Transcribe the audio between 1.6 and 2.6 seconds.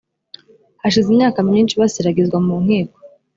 basiragizwa mu